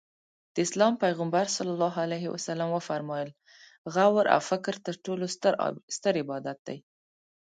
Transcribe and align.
د 0.53 0.55
اسلام 0.67 0.93
پیغمبر 1.03 1.45
ص 1.55 1.57
وفرمایل 2.75 3.29
غور 3.93 4.25
او 4.33 4.39
فکر 4.49 4.73
تر 4.85 4.95
ټولو 5.05 5.25
ستر 5.95 6.13
عبادت 6.23 6.57
دی. 6.67 6.77